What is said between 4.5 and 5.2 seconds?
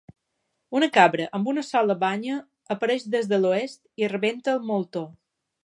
el moltó.